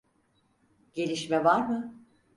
Gelişme 0.93 1.43
var 1.43 1.59
mı? 1.67 1.95